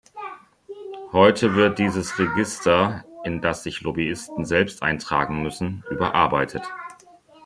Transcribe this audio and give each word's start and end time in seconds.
Heute 1.11 1.53
wird 1.53 1.77
dieses 1.77 2.17
Register, 2.17 3.05
in 3.23 3.39
das 3.39 3.61
sich 3.61 3.81
Lobbyisten 3.81 4.45
selbst 4.45 4.81
eintragen 4.81 5.43
müssen, 5.43 5.83
überarbeitet. 5.91 6.63